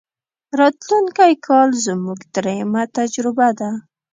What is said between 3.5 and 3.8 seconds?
ده.